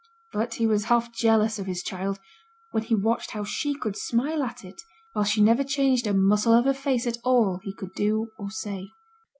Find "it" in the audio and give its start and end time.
4.65-4.81